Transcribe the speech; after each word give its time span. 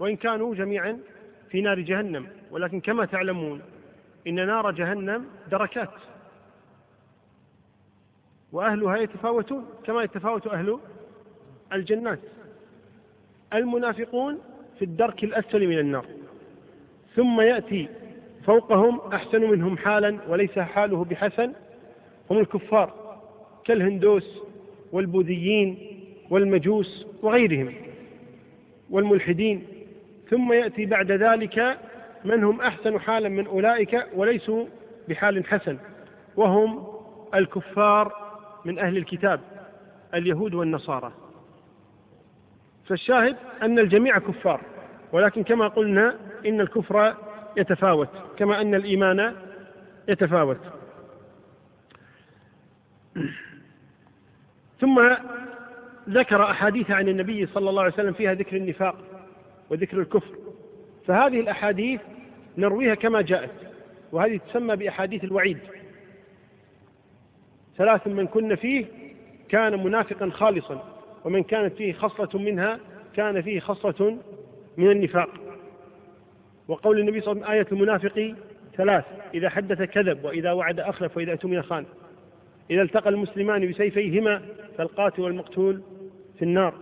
وإن 0.00 0.16
كانوا 0.16 0.54
جميعا 0.54 0.98
في 1.50 1.60
نار 1.60 1.80
جهنم. 1.80 2.26
ولكن 2.50 2.80
كما 2.80 3.04
تعلمون 3.04 3.60
إن 4.26 4.46
نار 4.46 4.70
جهنم 4.70 5.24
دركات. 5.50 5.90
وأهلها 8.52 8.96
يتفاوتون 8.96 9.66
كما 9.84 10.02
يتفاوت 10.02 10.46
أهل 10.46 10.78
الجنات. 11.72 12.18
المنافقون 13.54 14.38
في 14.78 14.84
الدرك 14.84 15.24
الأسفل 15.24 15.66
من 15.66 15.78
النار. 15.78 16.06
ثم 17.16 17.40
يأتي 17.40 17.88
فوقهم 18.44 19.00
أحسن 19.12 19.50
منهم 19.50 19.78
حالا 19.78 20.18
وليس 20.28 20.58
حاله 20.58 21.04
بحسن. 21.04 21.52
هم 22.30 22.38
الكفار 22.38 23.18
كالهندوس 23.64 24.40
والبوذيين 24.92 25.78
والمجوس 26.30 27.06
وغيرهم 27.22 27.74
والملحدين. 28.90 29.77
ثم 30.30 30.52
يأتي 30.52 30.86
بعد 30.86 31.12
ذلك 31.12 31.78
من 32.24 32.44
هم 32.44 32.60
أحسن 32.60 33.00
حالا 33.00 33.28
من 33.28 33.46
أولئك 33.46 34.06
وليسوا 34.14 34.66
بحال 35.08 35.46
حسن 35.46 35.78
وهم 36.36 36.86
الكفار 37.34 38.12
من 38.64 38.78
أهل 38.78 38.96
الكتاب 38.96 39.40
اليهود 40.14 40.54
والنصارى. 40.54 41.12
فالشاهد 42.88 43.36
أن 43.62 43.78
الجميع 43.78 44.18
كفار 44.18 44.60
ولكن 45.12 45.42
كما 45.42 45.68
قلنا 45.68 46.14
إن 46.46 46.60
الكفر 46.60 47.14
يتفاوت 47.56 48.08
كما 48.38 48.60
أن 48.60 48.74
الإيمان 48.74 49.34
يتفاوت. 50.08 50.60
ثم 54.80 55.10
ذكر 56.08 56.42
أحاديث 56.42 56.90
عن 56.90 57.08
النبي 57.08 57.46
صلى 57.46 57.70
الله 57.70 57.82
عليه 57.82 57.92
وسلم 57.92 58.12
فيها 58.12 58.34
ذكر 58.34 58.56
النفاق. 58.56 58.96
وذكر 59.70 60.00
الكفر. 60.00 60.34
فهذه 61.06 61.40
الأحاديث 61.40 62.00
نرويها 62.58 62.94
كما 62.94 63.22
جاءت 63.22 63.50
وهذه 64.12 64.40
تسمى 64.48 64.76
بأحاديث 64.76 65.24
الوعيد. 65.24 65.58
ثلاث 67.76 68.06
من 68.06 68.26
كن 68.26 68.54
فيه 68.54 68.84
كان 69.48 69.84
منافقا 69.84 70.30
خالصا 70.30 70.98
ومن 71.24 71.42
كانت 71.42 71.74
فيه 71.74 71.92
خصلة 71.92 72.40
منها 72.42 72.80
كان 73.16 73.42
فيه 73.42 73.60
خصلة 73.60 74.18
من 74.76 74.90
النفاق. 74.90 75.30
وقول 76.68 77.00
النبي 77.00 77.20
صلى 77.20 77.32
الله 77.32 77.46
عليه 77.46 77.60
وسلم 77.60 77.76
آية 77.76 77.80
المنافق 77.80 78.34
ثلاث 78.76 79.04
إذا 79.34 79.48
حدث 79.48 79.82
كذب 79.82 80.24
وإذا 80.24 80.52
وعد 80.52 80.80
أخلف 80.80 81.16
وإذا 81.16 81.32
أتمن 81.32 81.62
خان 81.62 81.84
إذا 82.70 82.82
التقى 82.82 83.10
المسلمان 83.10 83.70
بسيفيهما 83.70 84.42
فالقاتل 84.78 85.22
والمقتول 85.22 85.82
في 86.38 86.44
النار. 86.44 86.74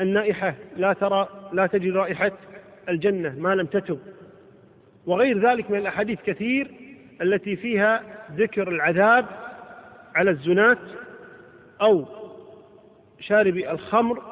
النائحة 0.00 0.54
لا 0.76 0.92
ترى 0.92 1.28
لا 1.52 1.66
تجد 1.66 1.96
رائحة 1.96 2.32
الجنة 2.88 3.34
ما 3.38 3.54
لم 3.54 3.66
تتب. 3.66 3.98
وغير 5.06 5.50
ذلك 5.50 5.70
من 5.70 5.78
الأحاديث 5.78 6.18
كثير 6.26 6.70
التي 7.22 7.56
فيها 7.56 8.02
ذكر 8.36 8.68
العذاب 8.68 9.26
على 10.14 10.30
الزناة 10.30 10.78
أو 11.82 12.06
شارب 13.20 13.56
الخمر 13.56 14.22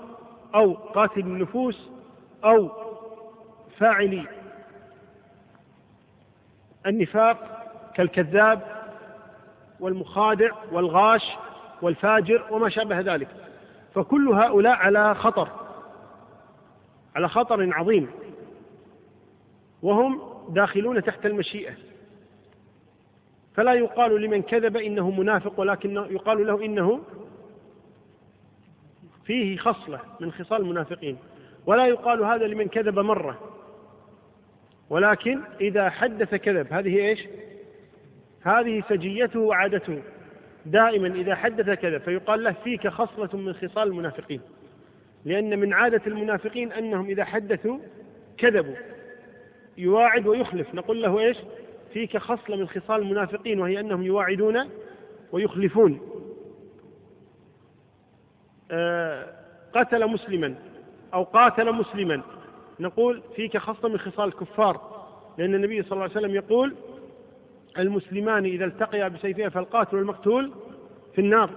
أو 0.55 0.73
قاتل 0.75 1.21
النفوس 1.21 1.89
أو 2.45 2.71
فاعل 3.79 4.27
النفاق 6.87 7.67
كالكذاب 7.95 8.61
والمخادع 9.81 10.51
والغاش 10.73 11.23
والفاجر 11.83 12.45
وما 12.51 12.69
شابه 12.69 13.01
ذلك. 13.01 13.29
فكل 13.97 14.29
هؤلاء 14.29 14.77
على 14.77 15.15
خطر 15.15 15.49
على 17.17 17.29
خطر 17.29 17.75
عظيم. 17.75 18.09
وهم 19.83 20.21
داخلون 20.49 21.03
تحت 21.03 21.27
المشيئة. 21.27 21.73
فلا 23.55 23.73
يقال 23.73 24.23
لمن 24.23 24.43
كذب 24.43 24.77
إنه 24.77 25.11
منافق 25.11 25.61
ولكن 25.61 25.97
يقال 25.97 26.47
له 26.47 26.65
إنه 26.65 27.01
فيه 29.25 29.59
خصلة 29.59 30.01
من 30.21 30.33
خصال 30.33 30.61
المنافقين. 30.61 31.19
ولا 31.67 31.87
يقال 31.87 32.23
هذا 32.23 32.47
لمن 32.47 32.69
كذب 32.69 32.99
مرة. 32.99 33.41
ولكن 34.91 35.41
إذا 35.61 35.91
حدث 35.91 36.35
كذب 36.35 36.73
هذه 36.73 36.97
إيش؟ 36.99 37.27
هذه 38.43 38.83
سجيته 38.89 39.41
وعادته. 39.41 40.03
دائما 40.67 41.09
إذا 41.09 41.35
حدث 41.35 41.71
كذب 41.71 42.01
فيقال 42.01 42.45
له 42.45 42.53
فيك 42.65 42.89
خصلة 42.89 43.37
من 43.37 43.53
خصال 43.53 43.89
المنافقين. 43.89 44.41
لأن 45.25 45.59
من 45.59 45.73
عادة 45.73 46.01
المنافقين 46.07 46.73
أنهم 46.73 47.07
إذا 47.07 47.25
حدثوا 47.25 47.79
كذبوا. 48.39 48.75
يواعد 49.79 50.27
ويخلف. 50.27 50.75
نقول 50.75 51.03
له 51.03 51.19
إيش؟ 51.19 51.37
فيك 51.93 52.17
خصلة 52.17 52.57
من 52.57 52.69
خصال 52.69 53.03
المنافقين 53.03 53.61
وهي 53.61 53.81
أنهم 53.81 54.03
يواعدون 54.03 54.71
ويخلفون. 55.33 56.01
آه، 58.71 59.27
قتل 59.75 60.07
مسلما 60.07 60.55
أو 61.15 61.23
قاتل 61.23 61.73
مسلما. 61.73 62.23
نقول 62.81 63.23
فيك 63.37 63.59
خصلة 63.59 63.91
من 63.91 63.99
خصال 63.99 64.29
الكفار. 64.29 65.07
لأن 65.39 65.55
النبي 65.55 65.83
صلى 65.83 65.93
الله 65.93 66.03
عليه 66.03 66.13
وسلم 66.13 66.35
يقول 66.35 66.75
المسلمان 67.79 68.45
إذا 68.45 68.65
التقيا 68.65 69.09
بسيفها 69.09 69.49
فالقاتل 69.49 69.97
والمقتول 69.97 70.53
في 71.15 71.21
النار. 71.21 71.51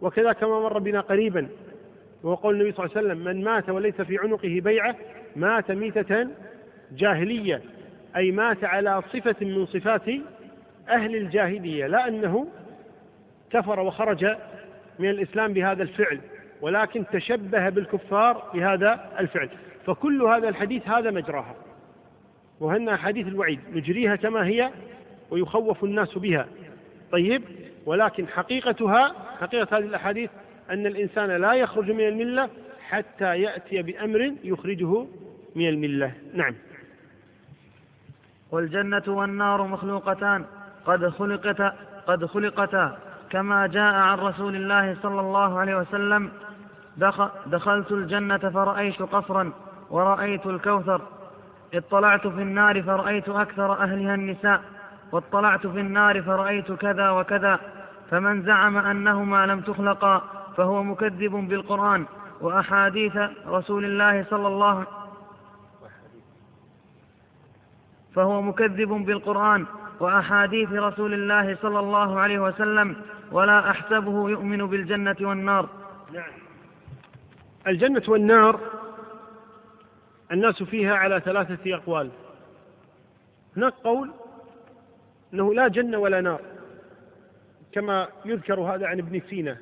وكذا 0.00 0.32
كما 0.32 0.60
مر 0.60 0.78
بنا 0.78 1.00
قريبا 1.00 1.48
وهو 2.22 2.34
قول 2.34 2.54
النبي 2.54 2.72
صلى 2.72 2.86
الله 2.86 2.96
عليه 2.96 3.06
وسلم 3.06 3.24
من 3.24 3.44
مات 3.44 3.70
وليس 3.70 4.00
في 4.00 4.18
عنقه 4.18 4.60
بيعة 4.60 4.96
مات 5.36 5.70
ميتة 5.70 6.28
جاهلية. 6.92 7.62
أي 8.16 8.30
مات 8.30 8.64
على 8.64 9.02
صفة 9.12 9.36
من 9.40 9.66
صفات 9.66 10.08
أهل 10.88 11.16
الجاهلية 11.16 11.86
لا 11.86 12.08
أنه 12.08 12.46
كفر 13.50 13.80
وخرج 13.80 14.26
من 14.98 15.10
الإسلام 15.10 15.52
بهذا 15.52 15.82
الفعل 15.82 16.20
ولكن 16.60 17.04
تشبه 17.12 17.68
بالكفار 17.68 18.50
بهذا 18.54 19.10
الفعل. 19.18 19.48
فكل 19.86 20.22
هذا 20.22 20.48
الحديث 20.48 20.88
هذا 20.88 21.10
مجراها 21.10 21.54
وهن 22.60 22.88
أحاديث 22.88 23.26
الوعيد 23.26 23.60
نجريها 23.72 24.16
كما 24.16 24.46
هي 24.46 24.70
ويخوف 25.30 25.84
الناس 25.84 26.18
بها. 26.18 26.46
طيب 27.12 27.42
ولكن 27.86 28.28
حقيقتها 28.28 29.14
حقيقة 29.40 29.78
هذه 29.78 29.84
الأحاديث 29.84 30.30
أن 30.70 30.86
الإنسان 30.86 31.30
لا 31.30 31.52
يخرج 31.52 31.90
من 31.90 32.08
الملة 32.08 32.48
حتى 32.88 33.40
يأتي 33.40 33.82
بأمر 33.82 34.34
يخرجه 34.44 35.06
من 35.54 35.68
الملة. 35.68 36.12
نعم. 36.34 36.54
والجنة 38.50 39.02
والنار 39.08 39.66
مخلوقتان 39.66 40.44
قد 40.86 41.08
خلقتا 41.08 41.76
قد 42.06 42.24
خلقتا 42.24 42.98
كما 43.30 43.66
جاء 43.66 43.94
عن 43.94 44.18
رسول 44.18 44.56
الله 44.56 44.96
صلى 45.02 45.20
الله 45.20 45.58
عليه 45.58 45.76
وسلم 45.76 46.30
دخلت 47.46 47.92
الجنة 47.92 48.38
فرأيت 48.38 49.02
قصرا 49.02 49.52
ورأيت 49.90 50.46
الكوثر 50.46 51.02
اطلعت 51.74 52.26
في 52.26 52.42
النار 52.42 52.82
فرأيت 52.82 53.28
أكثر 53.28 53.72
أهلها 53.72 54.14
النساء. 54.14 54.62
واطلعت 55.12 55.66
في 55.66 55.80
النار 55.80 56.22
فرأيت 56.22 56.72
كذا 56.72 57.10
وكذا 57.10 57.60
فمن 58.10 58.42
زعم 58.42 58.76
أنهما 58.76 59.46
لم 59.46 59.60
تخلقا 59.60 60.22
فهو 60.56 60.82
مكذب 60.82 61.32
بالقرآن 61.48 62.06
وأحاديث 62.40 63.16
رسول 63.46 63.84
الله 63.84 64.24
صلى 64.30 64.48
الله 64.48 64.86
فهو 68.14 68.42
مكذب 68.42 68.88
بالقرآن 68.88 69.66
وأحاديث 70.00 70.72
رسول 70.72 71.14
الله 71.14 71.56
صلى 71.62 71.78
الله 71.78 72.20
عليه 72.20 72.38
وسلم 72.38 72.96
ولا 73.32 73.70
أحسبه 73.70 74.30
يؤمن 74.30 74.66
بالجنة 74.66 75.16
والنار. 75.20 75.68
نعم. 76.12 76.30
الجنة 77.66 78.02
والنار 78.08 78.60
الناس 80.32 80.62
فيها 80.62 80.94
على 80.94 81.20
ثلاثة 81.20 81.74
أقوال. 81.74 82.10
هناك 83.56 83.72
قول 83.72 84.10
أنه 85.34 85.54
لا 85.54 85.68
جنة 85.68 85.98
ولا 85.98 86.20
نار 86.20 86.40
كما 87.72 88.08
يذكر 88.24 88.60
هذا 88.60 88.86
عن 88.86 88.98
ابن 88.98 89.20
سينا 89.30 89.56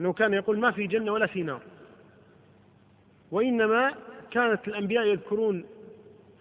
أنه 0.00 0.12
كان 0.12 0.34
يقول 0.34 0.58
ما 0.58 0.70
في 0.70 0.86
جنة 0.86 1.12
ولا 1.12 1.26
في 1.26 1.42
نار. 1.42 1.60
وإنما 3.30 3.94
كانت 4.30 4.68
الأنبياء 4.68 5.06
يذكرون 5.06 5.64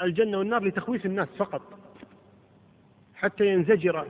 الجنة 0.02 0.38
والنار 0.38 0.64
لتخويف 0.64 1.06
الناس 1.06 1.28
فقط 1.38 1.62
حتى 3.16 3.48
ينزجر 3.48 4.08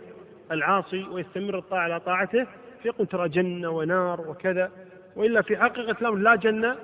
العاصي 0.52 1.04
ويستمر 1.04 1.58
الطاعة 1.58 1.82
على 1.82 2.00
طاعته 2.00 2.48
فيقول 2.84 3.08
ترى 3.08 3.30
جنة 3.30 3.70
ونار 3.70 4.22
وكذا 4.22 4.72
وإلا 5.16 5.42
في 5.42 5.58
حقيقة 5.58 5.98
الأمر 6.02 6.18
لا 6.18 6.36
جنة 6.36 6.76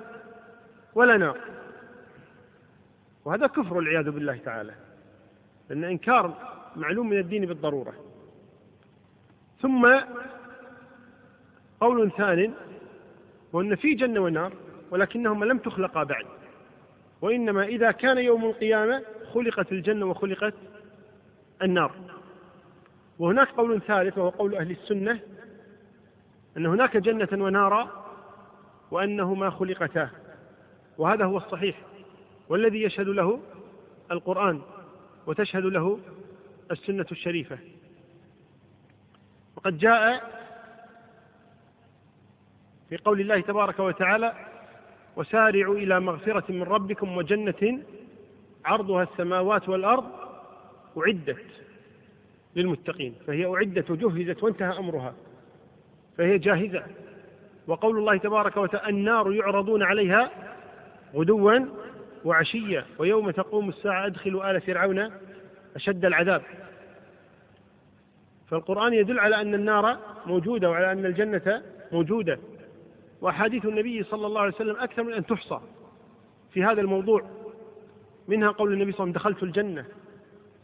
ولا 0.94 1.16
نار. 1.16 1.38
وهذا 3.24 3.46
كفر 3.46 3.74
والعياذ 3.74 4.10
بالله 4.10 4.36
تعالى 4.36 4.74
لأن 5.68 5.84
إنكار 5.84 6.49
معلوم 6.76 7.08
من 7.08 7.18
الدين 7.18 7.46
بالضرورة. 7.46 7.94
ثم 9.62 10.00
قول 11.80 12.10
ثان 12.10 12.54
وأن 13.52 13.74
في 13.74 13.94
جنة 13.94 14.20
ونار 14.20 14.52
ولكنهما 14.90 15.44
لم 15.44 15.58
تخلقا 15.58 16.04
بعد. 16.04 16.26
وإنما 17.22 17.64
إذا 17.64 17.90
كان 17.90 18.18
يوم 18.18 18.44
القيامة 18.44 19.02
خلقت 19.34 19.72
الجنة 19.72 20.06
وخلقت 20.06 20.54
النار. 21.62 21.92
وهناك 23.18 23.48
قول 23.48 23.82
ثالث 23.82 24.18
وهو 24.18 24.28
قول 24.28 24.54
أهل 24.54 24.70
السنة 24.70 25.20
أن 26.56 26.66
هناك 26.66 26.96
جنة 26.96 27.44
ونارا 27.44 28.06
وأنهما 28.90 29.50
خلقتا. 29.50 30.10
وهذا 30.98 31.24
هو 31.24 31.36
الصحيح 31.36 31.80
والذي 32.48 32.82
يشهد 32.82 33.08
له 33.08 33.40
القرآن 34.10 34.60
وتشهد 35.26 35.64
له 35.64 35.98
السنة 36.70 37.06
الشريفة. 37.12 37.58
وقد 39.56 39.78
جاء 39.78 40.30
في 42.88 42.96
قول 42.96 43.20
الله 43.20 43.40
تبارك 43.40 43.80
وتعالى 43.80 44.32
وسارعوا 45.16 45.76
إلى 45.76 46.00
مغفرة 46.00 46.52
من 46.52 46.62
ربكم 46.62 47.16
وجنة 47.16 47.82
عرضها 48.64 49.02
السماوات 49.02 49.68
والأرض 49.68 50.04
أعدت 50.98 51.44
للمتقين. 52.56 53.14
فهي 53.26 53.46
أعدت 53.46 53.90
وجهزت 53.90 54.42
وانتهى 54.42 54.78
أمرها. 54.78 55.14
فهي 56.18 56.38
جاهزة. 56.38 56.84
وقول 57.66 57.98
الله 57.98 58.16
تبارك 58.16 58.56
وتعالى 58.56 58.88
النار 58.88 59.32
يعرضون 59.32 59.82
عليها 59.82 60.30
غدوا 61.14 61.66
وعشيا 62.24 62.84
ويوم 62.98 63.30
تقوم 63.30 63.68
الساعة 63.68 64.06
أدخلوا 64.06 64.50
آل 64.50 64.60
فرعون 64.60 65.10
أشد 65.76 66.04
العذاب. 66.04 66.42
فالقرآن 68.48 68.94
يدل 68.94 69.18
على 69.18 69.40
أن 69.40 69.54
النار 69.54 69.98
موجودة 70.26 70.70
وعلى 70.70 70.92
أن 70.92 71.06
الجنة 71.06 71.62
موجودة. 71.92 72.38
وأحاديث 73.20 73.64
النبي 73.64 74.02
صلى 74.02 74.26
الله 74.26 74.40
عليه 74.40 74.54
وسلم 74.54 74.76
أكثر 74.76 75.02
من 75.02 75.12
أن 75.12 75.26
تحصى 75.26 75.60
في 76.52 76.64
هذا 76.64 76.80
الموضوع. 76.80 77.24
منها 78.28 78.50
قول 78.50 78.72
النبي 78.72 78.92
صلى 78.92 79.04
الله 79.04 79.20
عليه 79.20 79.26
وسلم 79.26 79.32
دخلت 79.32 79.42
الجنة 79.42 79.84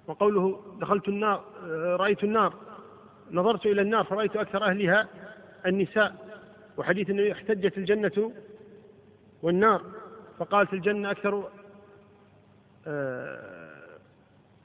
وقوله 0.07 0.61
دخلت 0.81 1.09
النار 1.09 1.45
رأيت 2.01 2.25
النار 2.25 2.55
نظرت 3.31 3.67
إلى 3.67 3.83
النار 3.83 4.05
فرأيت 4.05 4.37
أكثر 4.37 4.65
أهلها 4.65 5.09
النساء. 5.67 6.27
وحديث 6.77 7.11
النبي 7.11 7.33
احتجت 7.33 7.79
الجنة 7.79 8.33
والنار 9.43 9.83
فقالت 10.39 10.73
الجنة 10.73 11.11
أكثر 11.11 11.49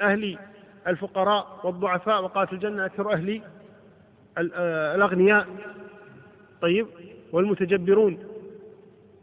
أهلي 0.01 0.37
الفقراء 0.87 1.59
والضعفاء 1.63 2.23
وقالت 2.23 2.53
الجنة 2.53 2.85
أكثر 2.85 3.13
أهلي 3.13 3.41
آه، 4.37 4.95
الأغنياء. 4.95 5.47
طيب 6.61 6.87
والمتجبرون. 7.31 8.17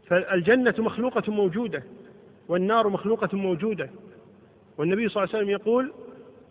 فالجنة 0.07 0.73
مخلوقة 0.77 1.31
موجودة 1.31 1.83
والنار 2.47 2.89
مخلوقة 2.89 3.37
موجودة. 3.37 3.89
والنبي 4.77 5.09
صلى 5.09 5.23
الله 5.23 5.35
عليه 5.35 5.43
وسلم 5.45 5.59
يقول 5.59 5.93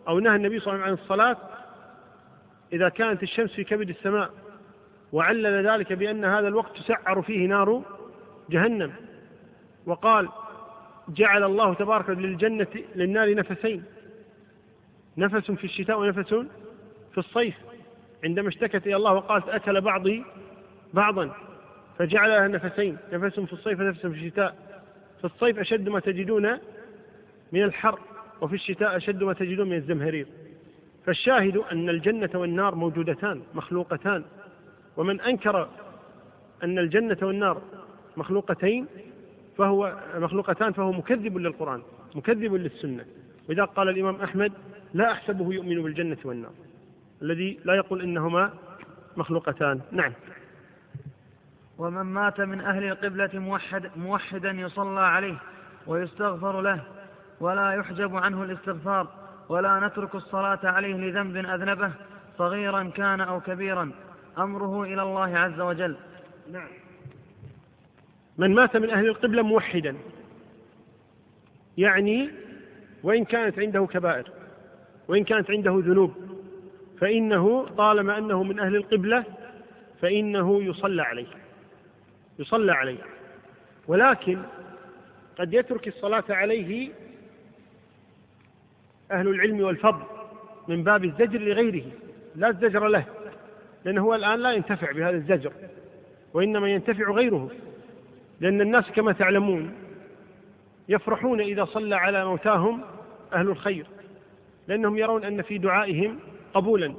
أو 0.07 0.19
نهى 0.19 0.35
النبي 0.35 0.59
صلى 0.59 0.73
الله 0.73 0.83
عليه 0.83 0.93
وسلم 0.93 0.97
عن 0.97 1.03
الصلاة 1.03 1.37
إذا 2.73 2.89
كانت 2.89 3.23
الشمس 3.23 3.51
في 3.51 3.63
كبد 3.63 3.89
السماء 3.89 4.29
وعلل 5.13 5.67
ذلك 5.67 5.93
بأن 5.93 6.25
هذا 6.25 6.47
الوقت 6.47 6.77
تسعر 6.77 7.21
فيه 7.21 7.47
نار 7.47 7.81
جهنم. 8.49 8.91
وقال 9.85 10.29
جعل 11.09 11.43
الله 11.43 11.73
تبارك 11.73 12.09
للجنة 12.09 12.67
للنار 12.95 13.35
نفسين. 13.35 13.83
نفس 15.19 15.51
في 15.51 15.63
الشتاء 15.63 15.99
ونفس 15.99 16.33
في 17.11 17.17
الصيف. 17.17 17.55
عندما 18.23 18.47
اشتكت 18.47 18.87
إلى 18.87 18.95
الله 18.95 19.13
وقالت 19.13 19.49
أكل 19.49 19.81
بعضي 19.81 20.23
بعضا 20.93 21.35
فجعل 21.97 22.29
لها 22.29 22.47
نفسين 22.47 22.97
نفس 23.13 23.39
في 23.39 23.53
الصيف 23.53 23.79
ونفس 23.79 23.99
في 23.99 24.07
الشتاء. 24.07 24.55
في 25.19 25.25
الصيف 25.25 25.59
أشد 25.59 25.89
ما 25.89 25.99
تجدون 25.99 26.57
من 27.51 27.63
الحر 27.63 27.99
وفي 28.41 28.55
الشتاء 28.55 28.97
أشد 28.97 29.23
ما 29.23 29.33
تجدون 29.33 29.69
من 29.69 29.75
الزمهرير. 29.75 30.27
فالشاهد 31.05 31.57
أن 31.57 31.89
الجنة 31.89 32.29
والنار 32.35 32.75
موجودتان 32.75 33.41
مخلوقتان. 33.53 34.23
ومن 34.97 35.21
أنكر 35.21 35.69
أن 36.63 36.79
الجنة 36.79 37.17
والنار 37.21 37.61
مخلوقتين 38.17 38.85
فهو 39.57 39.97
مخلوقتان 40.15 40.71
فهو 40.71 40.91
مكذب 40.91 41.37
للقرآن 41.37 41.81
مكذب 42.15 42.53
للسنة. 42.53 43.05
وإذا 43.49 43.65
قال 43.65 43.89
الإمام 43.89 44.15
أحمد 44.15 44.51
لا 44.93 45.11
أحسبه 45.11 45.53
يؤمن 45.53 45.83
بالجنة 45.83 46.17
والنار. 46.23 46.51
الذي 47.21 47.59
لا 47.65 47.75
يقول 47.75 48.01
إنهما 48.01 48.53
مخلوقتان. 49.17 49.81
نعم. 49.91 50.13
ومن 51.77 52.01
مات 52.01 52.41
من 52.41 52.61
أهل 52.61 52.83
القبلة 52.83 53.29
موحد 53.33 53.91
موحدا 53.95 54.51
يصلى 54.51 54.99
عليه 54.99 55.35
ويستغفر 55.87 56.61
له 56.61 56.83
ولا 57.39 57.71
يحجب 57.71 58.15
عنه 58.15 58.43
الاستغفار 58.43 59.07
ولا 59.49 59.87
نترك 59.87 60.15
الصلاة 60.15 60.59
عليه 60.63 60.95
لذنب 60.95 61.37
أذنبه 61.37 61.91
صغيرا 62.37 62.83
كان 62.95 63.21
أو 63.21 63.39
كبيرا. 63.39 63.91
أمره 64.37 64.83
إلى 64.83 65.01
الله 65.01 65.37
عز 65.37 65.59
وجل. 65.59 65.95
نعم. 66.51 66.67
من 68.37 68.55
مات 68.55 68.77
من 68.77 68.89
أهل 68.89 69.07
القبلة 69.07 69.41
موحدا 69.41 69.95
يعني 71.77 72.29
وإن 73.03 73.25
كانت 73.25 73.59
عنده 73.59 73.85
كبائر. 73.85 74.38
وإن 75.09 75.23
كانت 75.23 75.51
عنده 75.51 75.81
ذنوب. 75.85 76.13
فإنه 76.99 77.65
طالما 77.77 78.17
أنه 78.17 78.43
من 78.43 78.59
أهل 78.59 78.75
القبلة 78.75 79.23
فإنه 80.01 80.63
يصلى 80.63 81.01
عليه 81.01 81.27
يصلى 82.39 82.71
عليه. 82.71 82.99
ولكن 83.87 84.41
قد 85.39 85.53
يترك 85.53 85.87
الصلاة 85.87 86.23
عليه 86.29 86.91
أهل 89.11 89.27
العلم 89.27 89.61
والفضل 89.61 90.03
من 90.67 90.83
باب 90.83 91.05
الزجر 91.05 91.39
لغيره 91.39 91.85
لا 92.35 92.49
الزجر 92.49 92.87
له 92.87 93.05
لأنه 93.85 94.01
هو 94.01 94.15
الآن 94.15 94.39
لا 94.39 94.51
ينتفع 94.51 94.91
بهذا 94.91 95.17
الزجر 95.17 95.51
وإنما 96.33 96.69
ينتفع 96.69 97.11
غيره 97.11 97.51
لأن 98.39 98.61
الناس 98.61 98.91
كما 98.91 99.11
تعلمون 99.11 99.73
يفرحون 100.89 101.41
إذا 101.41 101.65
صلى 101.65 101.95
على 101.95 102.25
موتاهم 102.25 102.81
أهل 103.33 103.49
الخير. 103.49 103.85
لأنهم 104.69 104.97
يرون 104.97 105.23
أن 105.23 105.41
في 105.41 105.57
دعائهم 105.57 106.19
قبولا 106.53 106.93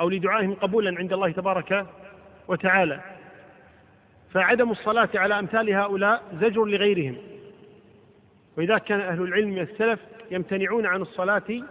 أو 0.00 0.08
لدعائهم 0.08 0.54
قبولا 0.54 0.98
عند 0.98 1.12
الله 1.12 1.30
تبارك 1.30 1.86
وتعالى. 2.48 3.00
فعدم 4.32 4.70
الصلاة 4.70 5.08
على 5.14 5.38
أمثال 5.38 5.70
هؤلاء 5.70 6.22
زجر 6.40 6.64
لغيرهم. 6.64 7.16
وإذا 8.56 8.78
كان 8.78 9.00
أهل 9.00 9.22
العلم 9.22 9.50
من 9.50 9.58
السلف 9.58 10.00
يمتنعون 10.30 10.86
عن 10.86 11.02
الصلاة 11.02 11.62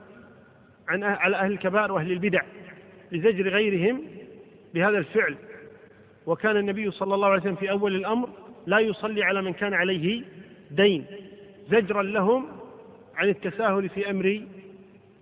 عن 0.87 1.03
أه-، 1.03 1.19
على 1.19 1.35
أهل 1.35 1.51
الكبائر 1.51 1.91
وأهل 1.91 2.11
البدع 2.11 2.41
لزجر 3.11 3.49
غيرهم 3.49 4.01
بهذا 4.73 4.97
الفعل. 4.97 5.35
وكان 6.25 6.57
النبي 6.57 6.91
صلى 6.91 7.15
الله 7.15 7.27
عليه 7.27 7.41
وسلم 7.41 7.55
في 7.55 7.71
أول 7.71 7.95
الأمر 7.95 8.29
لا 8.65 8.79
يصلي 8.79 9.23
على 9.23 9.41
من 9.41 9.53
كان 9.53 9.73
عليه 9.73 10.23
دين 10.71 11.05
زجرا 11.69 12.03
لهم 12.03 12.45
عن 13.15 13.29
التساهل 13.29 13.89
في 13.89 14.09
أمر 14.09 14.41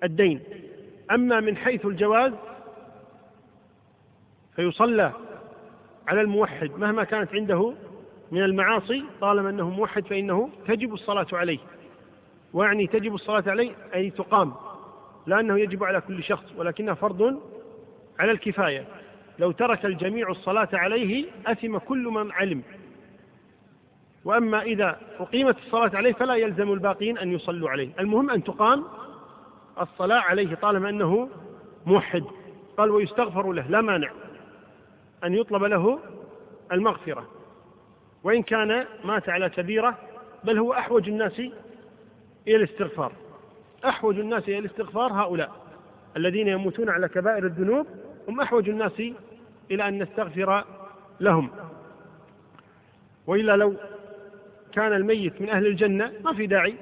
الدين. 0.05 0.39
أما 1.11 1.39
من 1.39 1.57
حيث 1.57 1.85
الجواز 1.85 2.33
فيصلى 4.55 5.11
على 6.07 6.21
الموحد 6.21 6.71
مهما 6.77 7.03
كانت 7.03 7.33
عنده 7.33 7.73
من 8.31 8.43
المعاصي 8.43 9.03
طالما 9.21 9.49
أنه 9.49 9.69
موحد 9.69 10.07
فإنه 10.07 10.49
تجب 10.67 10.93
الصلاة 10.93 11.27
عليه. 11.33 11.59
ويعني 12.53 12.87
تجب 12.87 13.15
الصلاة 13.15 13.43
عليه 13.47 13.71
أي 13.95 14.09
تقام 14.09 14.53
لا 15.27 15.39
أنه 15.39 15.59
يجب 15.59 15.83
على 15.83 16.01
كل 16.01 16.23
شخص 16.23 16.45
ولكنها 16.57 16.93
فرض 16.93 17.39
على 18.19 18.31
الكفاية. 18.31 18.85
لو 19.39 19.51
ترك 19.51 19.85
الجميع 19.85 20.29
الصلاة 20.29 20.69
عليه 20.73 21.25
أثم 21.47 21.77
كل 21.77 22.03
من 22.03 22.31
علم. 22.31 22.63
وأما 24.25 24.61
إذا 24.61 24.99
أقيمت 25.19 25.57
الصلاة 25.57 25.91
عليه 25.93 26.13
فلا 26.13 26.35
يلزم 26.35 26.73
الباقين 26.73 27.17
أن 27.17 27.31
يصلوا 27.31 27.69
عليه. 27.69 27.89
المهم 27.99 28.29
أن 28.29 28.43
تقام 28.43 28.83
الصلاة 29.81 30.19
عليه 30.19 30.55
طالما 30.55 30.89
أنه 30.89 31.29
موحد. 31.85 32.23
قال 32.77 32.91
ويستغفر 32.91 33.51
له 33.51 33.67
لا 33.67 33.81
مانع 33.81 34.11
أن 35.23 35.33
يطلب 35.33 35.63
له 35.63 35.99
المغفرة. 36.71 37.27
وإن 38.23 38.43
كان 38.43 38.85
مات 39.03 39.29
على 39.29 39.49
كبيرة 39.49 39.97
بل 40.43 40.57
هو 40.57 40.73
أحوج 40.73 41.09
الناس 41.09 41.39
إلى 42.47 42.55
الاستغفار. 42.55 43.11
أحوج 43.85 44.19
الناس 44.19 44.43
إلى 44.43 44.57
الاستغفار 44.57 45.13
هؤلاء 45.13 45.51
الذين 46.17 46.47
يموتون 46.47 46.89
على 46.89 47.07
كبائر 47.07 47.45
الذنوب 47.45 47.87
هم 48.27 48.41
أحوج 48.41 48.69
الناس 48.69 49.01
إلى 49.71 49.87
أن 49.87 50.03
نستغفر 50.03 50.63
لهم. 51.19 51.49
وإلا 53.27 53.55
لو 53.55 53.73
كان 54.73 54.93
الميت 54.93 55.41
من 55.41 55.49
أهل 55.49 55.67
الجنة 55.67 56.13
ما 56.23 56.33
في 56.33 56.47
داعي 56.47 56.75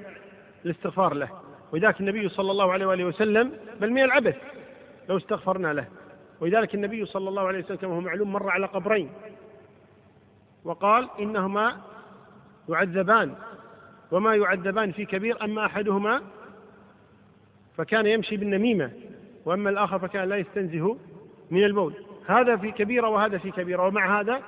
للاستغفار 0.64 1.14
له. 1.14 1.43
ولذلك 1.74 2.00
النبي 2.00 2.28
صلى 2.28 2.50
الله 2.50 2.72
عليه 2.72 2.86
وآله 2.86 3.04
وسلم 3.04 3.52
بل 3.80 3.90
من 3.90 4.02
العبث 4.02 4.36
لو 5.08 5.16
استغفرنا 5.16 5.72
له. 5.72 5.86
ولذلك 6.40 6.74
النبي 6.74 7.04
صلى 7.04 7.28
الله 7.28 7.46
عليه 7.46 7.58
وسلم 7.58 7.76
كما 7.76 7.94
هو 7.94 8.00
معلوم 8.00 8.32
مر 8.32 8.50
على 8.50 8.66
قبرين. 8.66 9.10
وقال 10.64 11.08
إنهما 11.20 11.76
يعذبان 12.68 13.34
وما 14.10 14.34
يعذبان 14.34 14.92
في 14.92 15.04
كبير 15.04 15.44
أما 15.44 15.66
أحدهما 15.66 16.22
فكان 17.76 18.06
يمشي 18.06 18.36
بالنميمة 18.36 18.90
وأما 19.44 19.70
الآخر 19.70 19.98
فكان 19.98 20.28
لا 20.28 20.36
يستنزه 20.36 20.96
من 21.50 21.64
البول 21.64 21.94
هذا 22.26 22.56
في 22.56 22.70
كبيرة 22.70 23.08
وهذا 23.08 23.38
في 23.38 23.50
كبيرة 23.50 23.86
ومع 23.86 24.20
هذا 24.20 24.42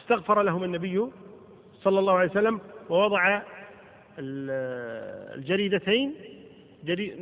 استغفر 0.00 0.42
لهم 0.42 0.64
النبي 0.64 1.10
صلى 1.82 1.98
الله 1.98 2.18
عليه 2.18 2.30
وسلم 2.30 2.60
ووضع 2.88 3.42
الجريدتين 4.18 6.14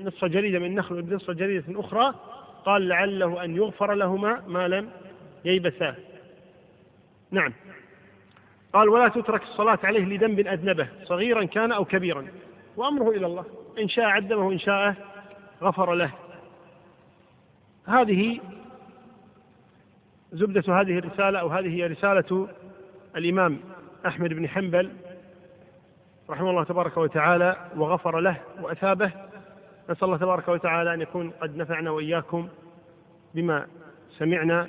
نصف 0.04 0.24
جريدة 0.24 0.58
من 0.58 0.66
النخل 0.66 0.94
ونصف 0.94 1.30
جريدة 1.30 1.80
أخرى 1.80 2.14
قال 2.64 2.88
لعله 2.88 3.44
أن 3.44 3.56
يغفر 3.56 3.94
لهما 3.94 4.42
ما 4.46 4.68
لم 4.68 4.90
ييبسا. 5.44 5.94
نعم. 7.30 7.52
قال 8.72 8.88
ولا 8.88 9.08
تترك 9.08 9.42
الصلاة 9.42 9.78
عليه 9.84 10.04
لذنب 10.04 10.40
أذنبه 10.40 10.88
صغيرا 11.04 11.44
كان 11.44 11.72
أو 11.72 11.84
كبيرا. 11.84 12.26
وأمره 12.76 13.10
إلى 13.10 13.26
الله 13.26 13.44
إن 13.78 13.88
شاء 13.88 14.04
عذبه 14.04 14.36
وإن 14.36 14.58
شاء 14.58 14.94
غفر 15.62 15.94
له. 15.94 16.10
هذه 17.86 18.40
زبدة 20.32 20.80
هذه 20.80 20.98
الرسالة 20.98 21.38
أو 21.38 21.48
هذه 21.48 21.74
هي 21.74 21.86
رسالة 21.86 22.48
الإمام 23.16 23.60
أحمد 24.06 24.34
بن 24.34 24.48
حنبل 24.48 24.92
رحمه 26.30 26.50
الله 26.50 26.64
تبارك 26.64 26.96
وتعالى 26.96 27.56
وغفر 27.76 28.20
له 28.20 28.40
وأثابه. 28.62 29.12
نسأل 29.90 30.04
الله 30.04 30.16
تبارك 30.16 30.48
وتعالى 30.48 30.94
أن 30.94 31.00
يكون 31.00 31.30
قد 31.30 31.56
نفعنا 31.56 31.90
وإياكم 31.90 32.48
بما 33.34 33.66
سمعنا. 34.18 34.68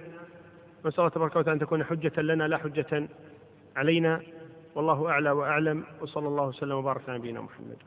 نسأل 0.85 0.99
الله 0.99 1.09
تبارك 1.09 1.35
وتعالى 1.35 1.53
أن 1.53 1.59
تكون 1.59 1.83
حجة 1.83 2.21
لنا 2.21 2.47
لا 2.47 2.57
حجة 2.57 3.07
علينا. 3.75 4.21
والله 4.75 5.09
أعلى 5.09 5.31
وأعلم. 5.31 5.83
وصلى 6.01 6.27
الله 6.27 6.47
وسلم 6.47 6.71
وبارك 6.71 7.09
على 7.09 7.17
نبينا 7.17 7.41
محمد. 7.41 7.77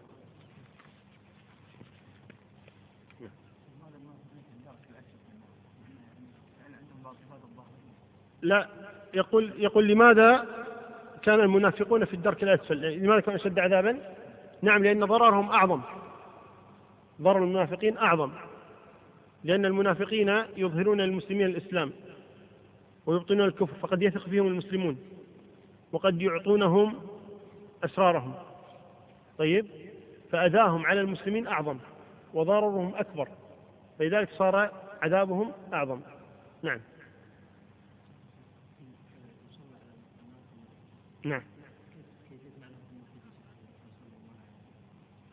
لا 8.43 8.69
يقول 9.15 9.53
يقول 9.57 9.89
لماذا 9.89 10.47
كان 11.23 11.41
المنافقون 11.41 12.05
في 12.05 12.15
الدرك 12.15 12.43
الأسفل؟ 12.43 12.99
لماذا 12.99 13.21
كانوا 13.21 13.41
أشد 13.41 13.59
عذابا؟ 13.59 13.99
نعم 14.63 14.85
لأن 14.85 15.05
ضررهم 15.05 15.51
أعظم. 15.51 15.81
ضرر 17.23 17.45
المنافقين 17.45 17.99
أعظم 17.99 18.31
لأن 19.45 19.65
المنافقين 19.65 20.29
يظهرون 20.57 21.01
للمسلمين 21.01 21.47
الإسلام 21.47 21.93
ويبطنون 23.07 23.49
الكفر 23.49 23.75
فقد 23.75 24.03
يثق 24.03 24.29
فيهم 24.29 24.47
المسلمون 24.47 24.99
وقد 25.93 26.23
يعطونهم 26.23 26.95
أسرارهم. 27.85 28.35
طيب؟ 29.39 29.67
فأذاهم 30.31 30.87
على 30.87 31.01
المسلمين 31.01 31.47
أعظم 31.47 31.79
وضررهم 32.35 32.95
أكبر 32.95 33.29
فلذلك 33.99 34.31
صار 34.31 34.71
عذابهم 35.03 35.53
أعظم. 35.73 36.01
نعم. 36.63 36.81
نعم. 41.25 41.43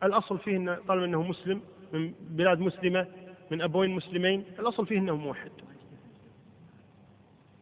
الأصل 0.04 0.40
فيه 0.40 0.58
أن 0.58 0.78
طالما 0.88 1.06
أنه 1.06 1.24
مسلم 1.24 1.62
من 1.94 2.14
بلاد 2.30 2.60
مسلمة 2.60 3.08
من 3.52 3.62
أبوين 3.62 3.90
مسلمين 3.90 4.44
الأصل 4.60 4.86
فيه 4.88 4.98
أنه 4.98 5.16
موحد. 5.16 5.52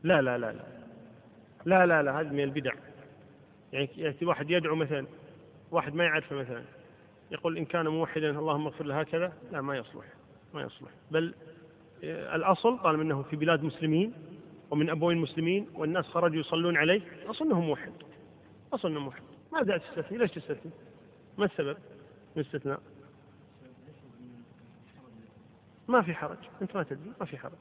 لا 0.04 0.22
لا 0.22 0.38
لا 0.38 0.52
لا. 0.52 0.64
لا 1.66 1.86
لا 1.86 2.04
لا 2.04 2.20
هذه 2.20 2.28
من 2.28 2.44
البدع. 2.44 2.74
يعني 3.74 3.90
يأتي 3.98 4.26
واحد 4.26 4.52
يدعو 4.52 4.76
مثلا 4.76 5.06
واحد 5.72 5.96
ما 5.96 6.04
يعرفه 6.04 6.36
مثلا 6.36 6.64
يقول 7.32 7.58
إن 7.58 7.66
كان 7.66 7.88
موحدا 7.88 8.30
اللهم 8.30 8.66
اغفر 8.66 8.86
له 8.86 9.00
هكذا 9.00 9.34
لا 9.52 9.62
ما 9.62 9.78
يصلح 9.78 10.06
ما 10.54 10.62
يصلح. 10.62 10.92
بل 11.12 11.34
آه، 12.04 12.36
الأصل 12.36 12.80
طالما 12.80 13.04
أنه 13.04 13.22
في 13.22 13.36
بلاد 13.36 13.64
مسلمين 13.64 14.14
ومن 14.72 14.90
أبوين 14.90 15.18
مسلمين 15.18 15.68
والناس 15.76 16.06
خرجوا 16.06 16.40
يصلون 16.40 16.78
عليه 16.78 17.02
الأصل 17.26 17.46
أنه 17.46 17.62
موحد. 17.62 17.94
أصل 18.74 18.88
أنه 18.88 19.00
موحد. 19.00 19.24
ما 19.54 19.64
داعي 19.64 19.80
تستثني 19.80 20.18
ليش 20.18 20.32
تستثني 20.32 20.72
ما 21.38 21.46
السبب 21.46 21.78
من 22.36 22.42
الاستثناء؟ 22.42 22.80
ما 25.88 26.02
في 26.02 26.14
حرج. 26.14 26.38
أنت 26.62 26.76
ما 26.76 26.84
تدري 26.84 27.14
ما 27.20 27.26
في 27.26 27.38
حرج. 27.38 27.52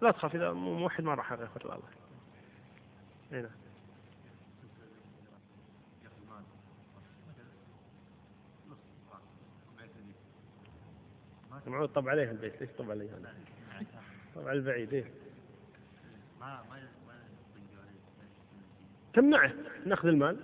لا 0.00 0.10
تخاف 0.10 0.34
إذا 0.34 0.52
موحد 0.52 1.04
ما 1.04 1.14
راح 1.14 1.32
يغفر 1.32 1.62
الله. 1.62 1.88
هنا 3.32 3.40
نعم. 3.40 3.50
معود 11.66 11.88
طب 11.88 12.08
عليه 12.08 12.30
البيت 12.30 12.60
ليش 12.60 12.70
طب 12.78 12.90
عليه 12.90 13.10
هذا؟ 13.10 13.34
طب 14.34 14.48
على 14.48 14.58
البعيد 14.58 14.94
إيه. 14.94 15.04
تمنعه. 19.14 19.52
نأخذ 19.86 20.08
المال. 20.08 20.36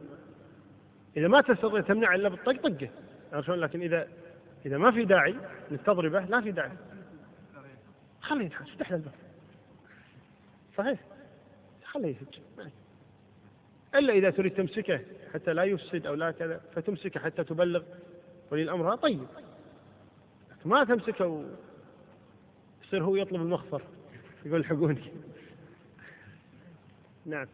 إذا 1.16 1.28
ما 1.28 1.40
تستطيع 1.40 1.80
تمنعه 1.80 2.14
إلا 2.14 2.28
بالطق 2.28 2.68
طقه. 2.68 2.90
عرفون 3.33 3.54
لكن 3.54 3.80
إذا 3.83 4.09
إذا 4.66 4.78
ما 4.78 4.90
في 4.90 5.04
داعي 5.04 5.35
انك 5.71 5.80
تضربه 5.80 6.21
لا 6.21 6.40
في 6.40 6.52
داعي. 6.52 6.73
خليه 8.21 8.44
ينحاش 8.44 8.71
افتح 8.71 8.90
له 8.90 8.97
الباب. 8.97 9.14
صحيح؟ 10.76 10.99
خليه 11.85 12.16
يسجل 12.16 12.71
إلا 13.94 14.12
إذا 14.12 14.30
تريد 14.30 14.54
تمسكه 14.54 15.00
حتى 15.35 15.52
لا 15.52 15.64
يفسد 15.64 16.06
أو 16.06 16.14
لا 16.14 16.30
كذا 16.30 16.61
فتمسكه 16.75 17.21
حتى 17.21 17.44
تبلغ 17.44 17.83
ولي 18.50 18.62
الأمر. 18.62 18.97
طيب. 18.97 19.26
ما 20.64 20.85
تمسكه. 20.85 21.44
يصير 22.85 23.04
هو 23.04 23.16
يطلب 23.16 23.40
المغفر 23.40 23.83
يقول 24.44 24.61
الحقوني 24.61 25.12
نعم. 27.26 27.47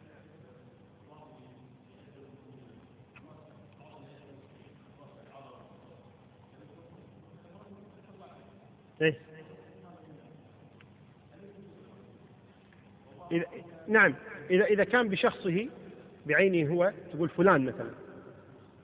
إيه؟ 9.02 9.18
إذا 13.32 13.44
نعم 13.88 14.14
إذا 14.50 14.64
إذا 14.64 14.84
كان 14.84 15.08
بشخصه 15.08 15.68
بعينه 16.26 16.74
هو 16.74 16.92
تقول 17.12 17.28
فلان 17.28 17.64
مثلا. 17.64 17.90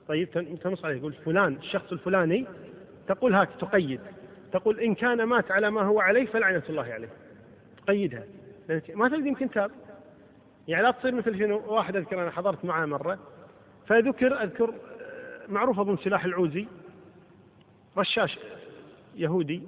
طيب 0.07 0.57
تنص 0.63 0.85
عليه 0.85 0.99
تقول 0.99 1.13
فلان 1.13 1.55
الشخص 1.55 1.91
الفلاني 1.91 2.45
تقول 3.07 3.33
هات 3.33 3.49
تقيد. 3.59 4.01
تقول 4.51 4.79
إن 4.79 4.95
كان 4.95 5.23
مات 5.23 5.51
على 5.51 5.71
ما 5.71 5.81
هو 5.81 5.99
عليه 5.99 6.25
فلعنة 6.25 6.63
الله 6.69 6.93
عليه. 6.93 7.09
تقيدها. 7.77 8.23
ما 8.89 9.07
تدري 9.07 9.27
يمكن 9.27 9.49
تاب 9.49 9.71
يعني 10.67 10.83
لا 10.83 10.91
تصير 10.91 11.15
مثل 11.15 11.39
شنو 11.39 11.73
واحد 11.73 11.95
أذكر 11.95 12.21
أنا 12.21 12.31
حضرت 12.31 12.65
معاه 12.65 12.85
مرة 12.85 13.19
فذكر 13.87 14.43
أذكر 14.43 14.73
معروف 15.49 15.79
أظن 15.79 15.97
سلاح 15.97 16.25
العوزي 16.25 16.67
رشاش 17.97 18.39
يهودي. 19.15 19.63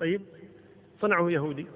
طيب 0.00 0.22
صنعه 1.00 1.30
يهودي. 1.30 1.66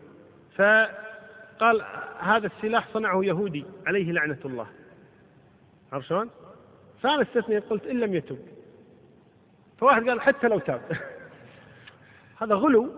فقال 0.56 1.84
هذا 2.18 2.46
السلاح 2.46 2.88
صنعه 2.92 3.24
يهودي 3.24 3.64
عليه 3.86 4.12
لعنة 4.12 4.38
الله. 4.44 4.66
عرفت 5.92 6.08
شلون؟ 6.08 6.30
فأنا 7.02 7.22
استثني 7.22 7.58
قلت 7.58 7.86
إن 7.86 8.00
لم 8.00 8.14
يتب. 8.14 8.38
فواحد 9.78 10.08
قال 10.08 10.20
حتى 10.20 10.48
لو 10.48 10.58
تاب. 10.58 10.80
هذا 12.40 12.54
غلو. 12.54 12.92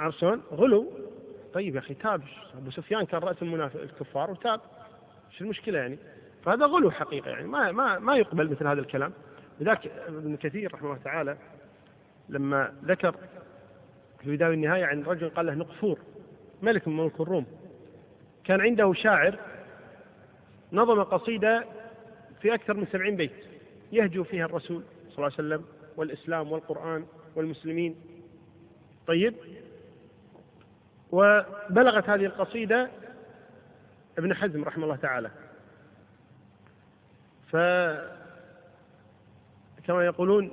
عرفت 0.00 0.18
شلون؟ 0.18 0.42
غلو. 0.52 0.92
طيب 1.54 1.74
يا 1.74 1.80
أخي 1.80 1.94
تاب. 1.94 2.22
أبو 2.58 2.70
سفيان 2.70 3.06
كان 3.06 3.20
رأس 3.20 3.42
المنافق 3.42 3.80
الكفار 3.80 4.30
وتاب. 4.30 4.60
إيش 5.30 5.40
المشكلة 5.40 5.78
يعني؟ 5.78 5.98
فهذا 6.44 6.66
غلو 6.66 6.90
حقيقة 6.90 7.30
يعني 7.30 7.46
ما 7.46 7.72
ما 7.72 7.98
ما 7.98 8.16
يقبل 8.16 8.50
مثل 8.50 8.66
هذا 8.66 8.80
الكلام. 8.80 9.12
لذلك 9.60 9.86
ابن 9.86 10.36
كثير 10.36 10.74
رحمه 10.74 10.88
الله 10.88 11.02
تعالى 11.04 11.36
لما 12.28 12.72
ذكر 12.84 13.16
في 14.20 14.26
البدايه 14.26 14.50
والنهايه 14.50 14.84
عن 14.84 15.02
رجل 15.02 15.28
قال 15.28 15.46
له 15.46 15.54
نقفور 15.54 15.98
ملك 16.62 16.88
من 16.88 16.96
ملوك 16.96 17.20
الروم. 17.20 17.46
كان 18.44 18.60
عنده 18.60 18.92
شاعر 18.92 19.38
نظم 20.72 21.02
قصيدة 21.02 21.64
في 22.40 22.54
أكثر 22.54 22.74
من 22.74 22.86
سبعين 22.86 23.16
بيت 23.16 23.32
يهجو 23.92 24.24
فيها 24.24 24.44
الرسول 24.44 24.82
صلى 25.08 25.16
الله 25.16 25.24
عليه 25.24 25.34
وسلم 25.34 25.64
والإسلام 25.96 26.52
والقرآن 26.52 27.06
والمسلمين. 27.34 27.96
طيب. 29.06 29.34
وبلغت 31.12 32.08
هذه 32.08 32.24
القصيدة 32.24 32.90
ابن 34.18 34.34
حزم 34.34 34.64
رحمه 34.64 34.84
الله 34.84 34.96
تعالى. 34.96 35.30
ف 37.52 37.56
كما 39.86 40.04
يقولون 40.04 40.50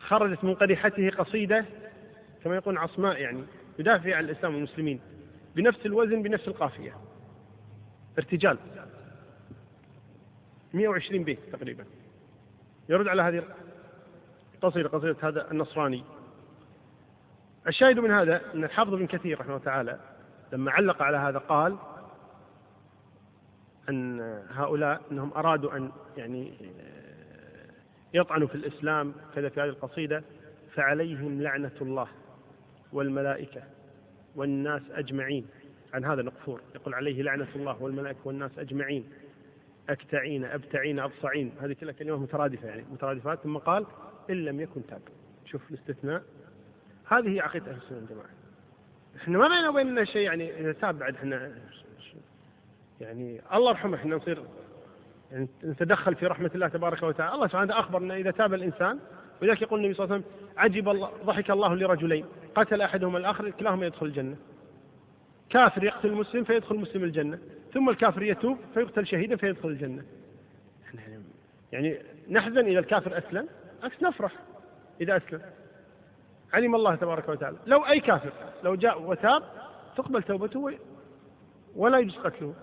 خرجت 0.00 0.44
من 0.44 0.54
قريحته 0.54 1.10
قصيدة 1.10 1.64
كما 2.44 2.56
يقول 2.56 2.78
عصماء 2.78 3.20
يعني 3.20 3.44
يدافع 3.78 4.16
عن 4.16 4.24
الإسلام 4.24 4.54
والمسلمين 4.54 5.00
بنفس 5.56 5.86
الوزن 5.86 6.22
بنفس 6.22 6.48
القافية. 6.48 6.96
ارتجال. 8.18 8.58
120 10.74 11.24
بيت 11.24 11.38
تقريبا. 11.52 11.84
يرد 12.88 13.08
على 13.08 13.22
هذه 13.22 13.42
القصيدة 14.54 14.88
قصيدة 14.88 15.16
هذا 15.22 15.50
النصراني. 15.50 16.04
الشاهد 17.68 17.98
من 17.98 18.10
هذا 18.10 18.54
أن 18.54 18.64
الحافظ 18.64 18.94
بن 18.94 19.06
كثير 19.06 19.40
رحمه 19.40 19.50
الله 19.50 19.64
تعالى 19.64 20.00
لما 20.52 20.70
علق 20.72 21.02
على 21.02 21.16
هذا 21.16 21.38
قال 21.38 21.76
أن 23.88 24.20
هؤلاء 24.50 25.00
أنهم 25.10 25.32
أرادوا 25.32 25.76
أن 25.76 25.90
يعني 26.16 26.52
يطعنوا 28.14 28.48
في 28.48 28.54
الإسلام 28.54 29.14
كذا 29.34 29.48
في 29.48 29.60
هذه 29.60 29.68
القصيدة 29.68 30.22
فعليهم 30.74 31.42
لعنة 31.42 31.72
الله. 31.80 32.08
والملائكة 32.92 33.62
والناس 34.36 34.82
أجمعين. 34.90 35.46
عن 35.94 36.04
هذا 36.04 36.20
المقفور 36.20 36.60
يقول 36.74 36.94
عليه 36.94 37.22
لعنة 37.22 37.48
الله 37.56 37.82
والملائكة 37.82 38.18
والناس 38.24 38.58
أجمعين. 38.58 39.04
أكتعين 39.88 40.44
أبتعين 40.44 40.98
أبصعين. 40.98 41.52
هذه 41.60 41.72
كلها 41.72 41.92
كلمات 41.92 42.18
مترادفة 42.18 42.68
يعني. 42.68 42.84
مترادفات 42.92 43.38
ثم 43.38 43.58
قال 43.58 43.86
إن 44.30 44.44
لم 44.44 44.60
يكن 44.60 44.86
تاب. 44.86 45.00
شوف 45.44 45.70
الاستثناء. 45.70 46.22
هذه 47.08 47.34
هي 47.34 47.40
عقيدة 47.40 47.70
أهل 47.70 47.76
السنة 47.76 47.98
والجماعة. 47.98 48.28
إحنا 49.16 49.38
ما 49.38 49.48
بيننا 49.48 49.68
وبيننا 49.68 50.04
شيء 50.04 50.22
يعني 50.22 50.60
إذا 50.60 50.72
تاب 50.72 50.98
بعد 50.98 51.14
إحنا 51.14 51.52
يعني 53.00 53.40
الله 53.54 53.70
يرحمه 53.70 53.96
إحنا 53.96 54.16
نصير 54.16 54.42
يعني 55.32 55.48
نتدخل 55.64 56.14
في 56.14 56.26
رحمة 56.26 56.50
الله 56.54 56.68
تبارك 56.68 57.02
وتعالى. 57.02 57.34
الله 57.34 57.46
سبحانه 57.46 57.96
أن 57.96 58.10
إذا 58.10 58.30
تاب 58.30 58.54
الإنسان. 58.54 58.98
ولذلك 59.42 59.62
يقول 59.62 59.80
النبي 59.80 59.94
صلى 59.94 60.04
الله 60.04 60.14
عليه 60.14 60.24
وسلم 60.24 60.36
عجب 60.56 60.88
الله 60.88 61.10
ضحك 61.24 61.50
الله 61.50 61.74
لرجلين. 61.74 62.24
قتل 62.56 62.82
أحدهما 62.82 63.18
الآخر 63.18 63.50
كلاهما 63.50 63.86
يدخل 63.86 64.06
الجنة. 64.06 64.36
كافر 65.50 65.84
يقتل 65.84 66.08
المسلم 66.08 66.44
فيدخل 66.44 66.74
المسلم 66.74 67.04
الجنة. 67.04 67.38
ثم 67.74 67.88
الكافر 67.88 68.22
يتوب 68.22 68.58
فيقتل 68.74 69.06
شهيدا 69.06 69.36
فيدخل 69.36 69.68
الجنة. 69.68 70.04
يعني 71.72 71.98
نحزن 72.30 72.66
إذا 72.66 72.78
الكافر 72.78 73.18
أسلم؟ 73.18 73.48
عكس 73.82 74.02
نفرح 74.02 74.32
إذا 75.00 75.16
أسلم. 75.16 75.40
علم 76.52 76.74
الله 76.74 76.94
تبارك 76.94 77.28
وتعالى. 77.28 77.56
لو 77.66 77.86
أي 77.86 78.00
كافر 78.00 78.32
لو 78.64 78.74
جاء 78.74 79.02
وتاب 79.02 79.42
تقبل 79.96 80.22
توبته 80.22 80.78
ولا 81.76 81.98
يجوز 81.98 82.16
قتله. 82.16 82.54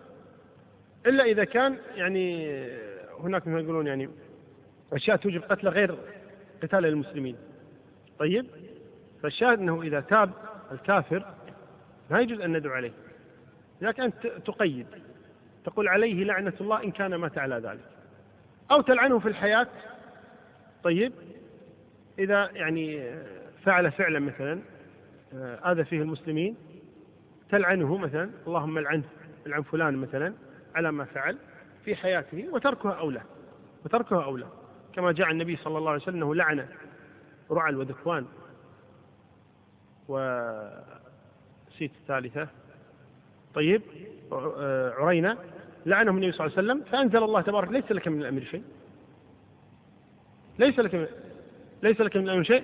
إلا 1.05 1.23
إذا 1.23 1.43
كان 1.43 1.77
يعني 1.95 2.57
هناك 3.19 3.47
مثل 3.47 3.63
يقولون 3.63 3.87
يعني 3.87 4.09
أشياء 4.93 5.17
توجب 5.17 5.41
قتل 5.41 5.67
غير 5.67 5.97
قتال 6.63 6.85
المسلمين. 6.85 7.37
طيب؟ 8.19 8.45
فالشاهد 9.23 9.59
أنه 9.59 9.81
إذا 9.81 9.99
تاب 9.99 10.31
الكافر 10.71 11.25
ما 12.09 12.19
يجوز 12.19 12.41
أن 12.41 12.57
ندعو 12.57 12.73
عليه. 12.73 12.91
لكن 13.81 14.03
أنت 14.03 14.27
تقيد 14.27 14.87
تقول 15.65 15.87
عليه 15.87 16.23
لعنة 16.23 16.53
الله 16.61 16.83
إن 16.83 16.91
كان 16.91 17.15
مات 17.15 17.37
على 17.37 17.55
ذلك. 17.55 17.89
أو 18.71 18.81
تلعنه 18.81 19.19
في 19.19 19.27
الحياة. 19.27 19.67
طيب 20.83 21.13
إذا 22.19 22.49
يعني 22.53 23.13
فعل 23.63 23.91
فعلا 23.91 24.19
مثلا 24.19 24.59
آه، 25.33 25.71
آذى 25.71 25.83
فيه 25.83 26.01
المسلمين 26.01 26.55
تلعنه 27.49 27.97
مثلا 27.97 28.29
اللهم 28.47 28.77
العنه 28.77 29.03
العن 29.45 29.61
فلان 29.61 29.97
مثلا 29.97 30.33
على 30.75 30.91
ما 30.91 31.05
فعل 31.05 31.37
في 31.85 31.95
حياته 31.95 32.49
وتركها 32.51 32.91
أولى 32.91 33.21
وتركها 33.85 34.23
أولى 34.23 34.47
كما 34.95 35.11
جاء 35.11 35.31
النبي 35.31 35.55
صلى 35.55 35.77
الله 35.77 35.91
عليه 35.91 36.01
وسلم 36.01 36.15
أنه 36.15 36.35
لعن 36.35 36.67
رعل 37.51 37.75
وذكوان. 37.75 38.25
وسيت 40.07 41.91
الثالثة. 42.01 42.47
طيب 43.53 43.81
عرينة 44.97 45.37
لعنهم 45.85 46.17
النبي 46.17 46.31
صلى 46.31 46.47
الله 46.47 46.57
عليه 46.57 46.67
وسلم 46.67 46.83
فأنزل 46.91 47.23
الله 47.23 47.41
تبارك 47.41 47.71
ليس 47.71 47.91
لك 47.91 48.07
من 48.07 48.21
الأمر 48.21 48.41
شيء. 48.41 48.63
ليس 50.59 50.79
لك 50.79 50.95
من 50.95 51.07
ليس 51.83 52.01
لك 52.01 52.17
من 52.17 52.23
الأمر 52.23 52.43
شيء. 52.43 52.63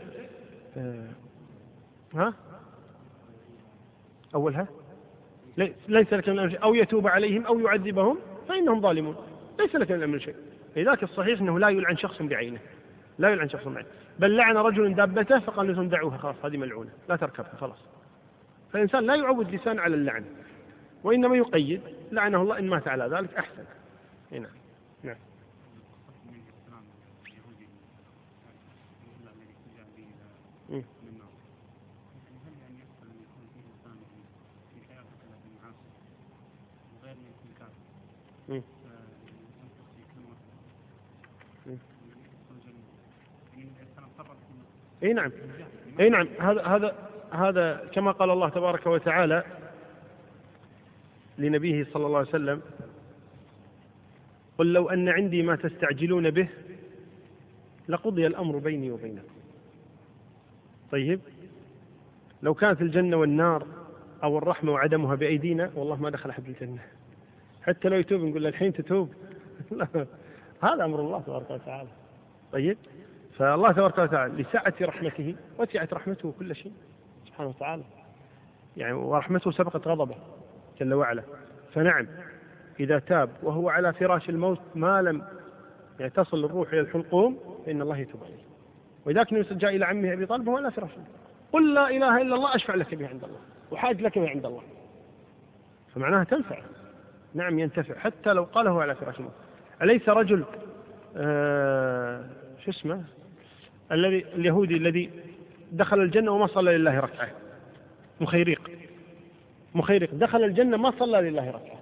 ها؟ 2.14 2.34
أولها. 4.36 4.68
ليس 5.88 6.14
لك 6.14 6.30
من 6.30 6.34
الأمر 6.34 6.50
شيء. 6.50 6.64
أو 6.64 6.76
يتوب 6.76 7.08
عليهم 7.08 7.46
أو 7.46 7.60
يعذبهم 7.60 8.20
فإنهم 8.48 8.82
ظالمون. 8.82 9.16
ليس 9.60 9.76
لك 9.76 9.92
من 9.92 9.98
الأمر 9.98 10.20
شيء. 10.20 10.36
لذلك 10.76 11.04
الصحيح 11.04 11.42
أنه 11.42 11.60
لا 11.60 11.70
يلعن 11.70 11.98
شخص 11.98 12.22
بعينه. 12.22 12.60
لا 13.20 13.30
يلعن 13.30 13.50
شخص 13.50 13.68
بعينه 13.68 13.90
بل 14.20 14.38
لعن 14.38 14.58
رجل 14.58 14.96
دابته 14.96 15.40
فقال 15.40 15.74
لهم 15.74 15.90
دعوها 15.90 16.18
خلاص 16.18 16.36
هذه 16.44 16.58
ملعونة 16.58 16.90
لا 17.10 17.16
تركبها 17.16 17.56
خلاص. 17.60 17.80
فالإنسان 18.74 19.06
لا 19.06 19.16
يعود 19.16 19.56
لسان 19.56 19.80
على 19.80 19.96
اللعن 19.96 20.26
وإنما 21.04 21.38
يقيد 21.38 21.82
لعنه 22.12 22.42
الله 22.42 22.60
إن 22.60 22.68
مات 22.70 22.88
على 22.88 23.08
ذلك 23.18 23.34
أحسن. 23.36 23.64
نعم 24.32 24.46
نعم. 25.04 25.16
إي 45.04 45.14
نعم. 45.14 45.32
إي 46.00 46.10
نعم. 46.10 46.28
هذا 46.40 46.62
هذا 46.62 46.96
هذا 47.32 47.90
كما 47.92 48.12
قال 48.12 48.30
الله 48.30 48.50
تبارك 48.50 48.88
وتعالى 48.88 49.44
لنبيه 51.38 51.88
صلى 51.94 52.06
الله 52.06 52.18
عليه 52.20 52.30
وسلم 52.30 52.62
قل 54.58 54.74
لو 54.74 54.90
أن 54.90 55.10
عندي 55.10 55.42
ما 55.42 55.56
تستعجلون 55.56 56.30
به 56.30 56.48
لقضي 57.90 58.28
الأمر 58.28 58.58
بيني 58.58 58.92
وبينكم. 58.92 59.34
طيب. 60.92 61.20
لو 62.44 62.54
كانت 62.54 62.82
الجنة 62.82 63.18
والنار 63.18 63.68
أو 64.24 64.38
الرحمة 64.38 64.72
وعدمها 64.72 65.16
بأيدينا 65.16 65.72
والله 65.76 65.96
ما 65.96 66.10
دخل 66.10 66.30
أحد 66.30 66.48
الجنة. 66.48 66.82
حتى 67.62 67.90
لو 67.90 67.98
يتوب 67.98 68.22
نقول 68.22 68.44
له 68.44 68.50
الحين 68.50 68.74
تتوب. 68.74 69.14
هذا 70.64 70.86
أمر 70.86 71.00
الله 71.00 71.22
تبارك 71.22 71.52
وتعالى. 71.52 71.90
طيب. 72.52 72.78
فالله 73.40 73.72
تبارك 73.72 73.98
وتعالى 73.98 74.44
لسعة 74.44 74.74
رحمته 74.82 75.36
وسعت 75.60 75.94
رحمته 75.94 76.34
كل 76.40 76.56
شيء 76.56 76.74
سبحانه 77.28 77.50
وتعالى. 77.50 77.84
يعني 78.78 78.94
ورحمته 78.94 79.52
سبقت 79.52 79.88
غضبه 79.88 80.16
جل 80.80 80.94
وعلا. 80.94 81.24
فنعم 81.74 82.08
إذا 82.80 83.00
تاب 83.00 83.30
وهو 83.44 83.70
على 83.70 83.94
فراش 83.94 84.30
الموت 84.30 84.60
ما 84.76 85.02
لم 85.02 85.24
يعني 86.00 86.12
تصل 86.12 86.46
الروح 86.46 86.74
إلى 86.74 86.82
الحلقوم 86.82 87.40
فإن 87.66 87.82
الله 87.82 87.98
يتوب 87.98 88.24
عليه. 88.24 88.50
النبي 89.32 89.56
جاء 89.56 89.76
إلى 89.76 89.86
عمه 89.86 90.14
أبي 90.14 90.26
طالب 90.26 90.48
وهو 90.48 90.58
على 90.58 90.72
فراش. 90.72 90.92
قل 91.52 91.74
لا 91.74 91.90
إله 91.90 92.22
إلا 92.22 92.36
الله 92.36 92.56
أشفع 92.56 92.76
لك 92.76 92.96
به 92.96 93.08
عند 93.08 93.24
الله. 93.24 93.40
وحاج 93.72 94.02
لك 94.02 94.20
به 94.20 94.30
عند 94.30 94.46
الله. 94.46 94.64
فمعناها 95.96 96.24
تنفع. 96.24 96.60
نعم 97.34 97.60
ينتفع. 97.60 98.00
حتى 98.00 98.34
لو 98.34 98.44
قاله 98.44 98.82
على 98.82 98.96
فراش 98.96 99.20
الموت. 99.20 99.34
أليس 99.82 100.10
رجل 100.10 100.44
آه 101.18 102.26
شو 102.60 102.72
اسمه؟ 102.72 103.04
الذي 103.92 104.26
اليهودي 104.36 104.78
الذي 104.78 105.10
دخل 105.72 106.02
الجنة 106.02 106.32
وما 106.32 106.48
صلى 106.48 106.78
لله 106.78 107.00
ركعة. 107.00 107.30
مخيريق. 108.22 108.72
مخيريق. 109.76 110.14
دخل 110.14 110.44
الجنة 110.44 110.78
ما 110.78 110.92
صلى 111.00 111.30
لله 111.30 111.50
ركعة. 111.50 111.80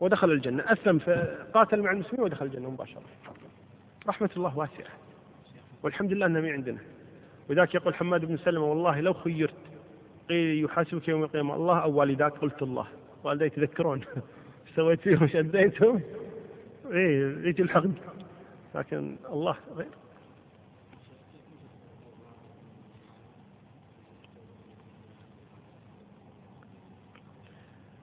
ودخل 0.00 0.30
الجنة. 0.32 0.64
أسلم 0.66 0.98
فقاتل 0.98 1.82
مع 1.82 1.92
المسلمين 1.92 2.20
ودخل 2.24 2.46
الجنة 2.46 2.70
مباشرة. 2.70 3.02
رحمة 4.08 4.30
الله 4.36 4.58
واسعة. 4.58 4.92
والحمد 5.82 6.12
لله 6.12 6.26
أنها 6.26 6.52
عندنا. 6.52 6.78
وذاك 7.50 7.74
يقول 7.74 7.94
حماد 7.94 8.24
بن 8.24 8.36
سلمة 8.36 8.64
والله 8.64 9.00
لو 9.00 9.12
خيرت 9.12 9.54
قيل 10.28 10.64
يحاسبك 10.64 11.08
يوم 11.08 11.22
القيامة. 11.22 11.54
الله 11.56 11.78
أو 11.78 11.94
والداك 11.94 12.32
قلت 12.32 12.62
الله. 12.62 12.86
والدي 13.24 13.44
يتذكرون. 13.44 14.00
سويت 14.76 15.00
فيهم 15.00 15.26
شديتهم 15.26 16.00
إيه 16.92 17.48
يجي 17.48 17.62
الحقد. 17.62 17.94
لكن 18.74 19.16
الله 19.32 19.56
غير. 19.76 19.86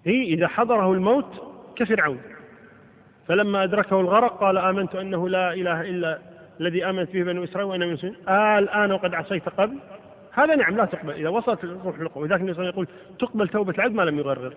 هي 0.08 0.24
إذا 0.24 0.48
حضره 0.48 0.94
الموت 0.94 1.44
كفرعون. 1.76 2.22
فلما 3.28 3.64
أدركه 3.64 4.00
الغرق 4.00 4.40
قال 4.40 4.58
آمنت 4.58 4.96
أنه 4.96 5.30
لا 5.30 5.54
إله 5.54 5.82
إلا 5.82 6.20
الذي 6.60 6.86
آمنت 6.90 7.14
به 7.14 7.24
بنو 7.24 7.44
إسرائيل 7.44 7.70
وأنا 7.70 7.86
من 7.86 7.92
المسلمين. 7.92 8.16
آه 8.28 8.60
الآن 8.60 8.92
وقد 8.92 9.14
عصيت 9.14 9.50
قبل. 9.50 9.78
هذا 10.32 10.56
نعم 10.56 10.78
لا 10.78 10.86
تقبل. 10.86 11.14
إذا 11.14 11.30
وصلت 11.30 11.64
الروح 11.64 12.00
القوة 12.00 12.24
ولذلك 12.24 12.42
النبي 12.42 12.66
يقول 12.66 12.88
تقبل 13.20 13.48
توبة 13.48 13.74
العبد 13.74 13.96
ما 13.96 14.02
لم 14.02 14.20
يغرغر. 14.20 14.54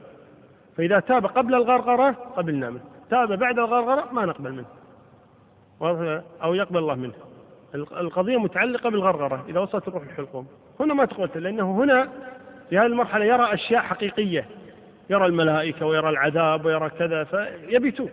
فإذا 0.76 1.00
تاب 1.00 1.26
قبل 1.26 1.54
الغرغرة 1.54 2.10
قبلنا 2.10 2.70
منه. 2.70 2.80
تاب 3.10 3.38
بعد 3.38 3.58
الغرغرة 3.58 4.12
ما 4.12 4.26
نقبل 4.26 4.52
منه. 4.52 4.66
أو 6.42 6.54
يقبل 6.54 6.78
الله 6.78 6.94
منه. 6.94 7.14
القضية 7.74 8.36
متعلقة 8.36 8.90
بالغرغرة. 8.90 9.44
إذا 9.48 9.60
وصلت 9.60 9.88
الروح 9.88 10.02
الحلقوم 10.02 10.46
هنا 10.80 10.94
ما 10.94 11.04
تقبل 11.04 11.42
لأنه 11.42 11.70
هنا 11.70 12.08
في 12.70 12.78
هذه 12.78 12.86
المرحلة 12.86 13.24
يرى 13.24 13.54
أشياء 13.54 13.82
حقيقية. 13.82 14.46
يرى 15.10 15.26
الملائكة 15.26 15.86
ويرى 15.86 16.08
العذاب 16.08 16.64
ويرى 16.64 16.90
كذا 16.90 17.24
فيبيتون. 17.24 18.10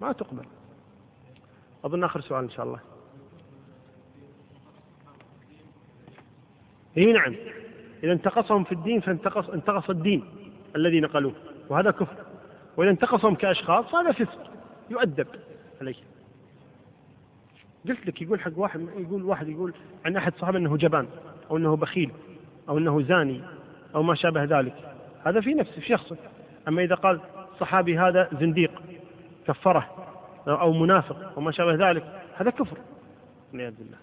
ما 0.00 0.12
تقبل. 0.12 0.44
أظن 1.84 2.04
آخر 2.04 2.20
سؤال 2.20 2.44
إن 2.44 2.50
شاء 2.50 2.66
الله. 2.66 2.80
إي 6.98 7.12
نعم. 7.12 7.34
إذا 8.04 8.12
انتقصهم 8.12 8.64
في 8.64 8.72
الدين 8.72 9.00
فانتقص 9.00 9.50
انتقص 9.50 9.90
الدين 9.90 10.24
الذي 10.76 11.00
نقلوه 11.00 11.34
وهذا 11.68 11.90
كفر. 11.90 12.16
وإذا 12.76 12.90
انتقصهم 12.90 13.34
كأشخاص 13.34 13.84
فهذا 13.84 14.12
فسق 14.12 14.50
يؤدب 14.90 15.26
عليه 15.80 15.94
قلت 17.88 18.06
لك 18.06 18.22
يقول 18.22 18.40
حق 18.40 18.52
واحد 18.56 18.88
يقول 18.96 19.22
واحد 19.22 19.48
يقول 19.48 19.74
عن 20.04 20.16
أحد 20.16 20.32
صحابه 20.34 20.58
أنه 20.58 20.76
جبان 20.76 21.06
أو 21.50 21.56
أنه 21.56 21.76
بخيل 21.76 22.10
أو 22.68 22.78
أنه 22.78 23.02
زاني 23.02 23.40
أو 23.94 24.02
ما 24.02 24.14
شابه 24.14 24.44
ذلك. 24.44 24.91
هذا 25.26 25.40
في 25.40 25.54
نفسه 25.54 25.80
في 25.80 25.88
شخصه 25.88 26.16
أما 26.68 26.82
إذا 26.82 26.94
قال 26.94 27.20
صحابي 27.60 27.98
هذا 27.98 28.28
زنديق 28.40 28.82
كفرة 29.46 29.88
أو 30.48 30.72
منافق 30.72 31.32
أو 31.36 31.40
ما 31.40 31.52
شابه 31.52 31.90
ذلك 31.90 32.04
هذا 32.36 32.50
كفر. 32.50 32.78
والعياذ 33.52 33.74
بالله. 33.74 33.98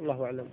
الله 0.00 0.24
أعلم. 0.24 0.52